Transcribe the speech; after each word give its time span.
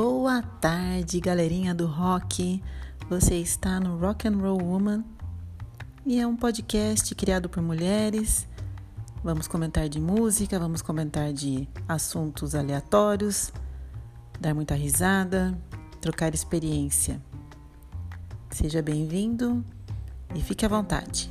Boa 0.00 0.40
tarde, 0.42 1.18
galerinha 1.18 1.74
do 1.74 1.84
rock. 1.84 2.62
Você 3.10 3.34
está 3.34 3.80
no 3.80 3.98
Rock 3.98 4.28
and 4.28 4.36
Roll 4.36 4.62
Woman 4.62 5.04
e 6.06 6.20
é 6.20 6.24
um 6.24 6.36
podcast 6.36 7.12
criado 7.16 7.48
por 7.48 7.60
mulheres. 7.60 8.46
Vamos 9.24 9.48
comentar 9.48 9.88
de 9.88 9.98
música, 9.98 10.56
vamos 10.56 10.82
comentar 10.82 11.32
de 11.32 11.68
assuntos 11.88 12.54
aleatórios, 12.54 13.52
dar 14.38 14.54
muita 14.54 14.76
risada, 14.76 15.58
trocar 16.00 16.32
experiência. 16.32 17.20
Seja 18.50 18.80
bem-vindo 18.80 19.64
e 20.32 20.40
fique 20.40 20.64
à 20.64 20.68
vontade. 20.68 21.28